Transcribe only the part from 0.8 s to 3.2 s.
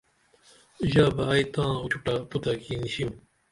ژا بہ ائی تاں اُچھوٹہ پُتتہ کی نیشنم